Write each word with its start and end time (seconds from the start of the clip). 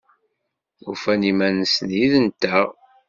Ufan 0.91 1.21
iman-nsen 1.31 1.89
yid-nteɣ? 1.99 2.67